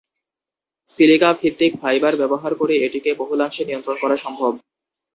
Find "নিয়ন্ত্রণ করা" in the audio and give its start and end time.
3.65-4.15